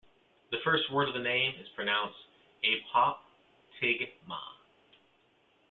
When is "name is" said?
1.19-1.67